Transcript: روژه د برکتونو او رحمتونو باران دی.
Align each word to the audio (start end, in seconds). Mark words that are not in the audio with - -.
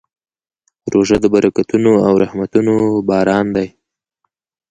روژه 0.93 1.17
د 1.21 1.25
برکتونو 1.33 1.91
او 2.07 2.13
رحمتونو 2.23 2.73
باران 3.09 3.45
دی. 3.55 3.67